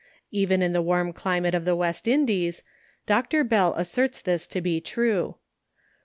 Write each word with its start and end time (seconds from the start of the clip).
Even 0.31 0.63
in 0.63 0.73
the 0.73 0.81
warm 0.81 1.13
climate 1.13 1.53
of 1.53 1.63
the 1.63 1.75
West 1.75 2.07
Indies, 2.07 2.63
Dr. 3.05 3.43
Bell 3.43 3.75
asserts 3.77 4.19
this 4.19 4.47
to 4.47 4.59
be 4.59 4.81
true. 4.81 5.35